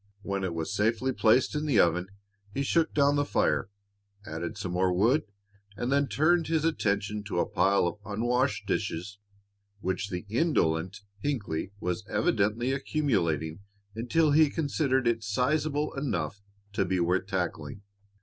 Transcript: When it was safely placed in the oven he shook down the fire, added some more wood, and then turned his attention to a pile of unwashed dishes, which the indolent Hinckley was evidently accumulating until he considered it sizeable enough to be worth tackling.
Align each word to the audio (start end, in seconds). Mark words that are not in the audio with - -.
When 0.23 0.43
it 0.43 0.55
was 0.55 0.73
safely 0.73 1.11
placed 1.11 1.53
in 1.53 1.67
the 1.67 1.79
oven 1.79 2.07
he 2.55 2.63
shook 2.63 2.91
down 2.91 3.17
the 3.17 3.23
fire, 3.23 3.69
added 4.25 4.57
some 4.57 4.71
more 4.71 4.91
wood, 4.91 5.25
and 5.77 5.91
then 5.91 6.07
turned 6.07 6.47
his 6.47 6.65
attention 6.65 7.23
to 7.25 7.37
a 7.37 7.45
pile 7.45 7.85
of 7.85 7.99
unwashed 8.03 8.65
dishes, 8.65 9.19
which 9.79 10.09
the 10.09 10.25
indolent 10.27 11.01
Hinckley 11.19 11.71
was 11.79 12.03
evidently 12.09 12.71
accumulating 12.71 13.59
until 13.95 14.31
he 14.31 14.49
considered 14.49 15.07
it 15.07 15.23
sizeable 15.23 15.93
enough 15.93 16.41
to 16.73 16.83
be 16.83 16.99
worth 16.99 17.27
tackling. 17.27 17.83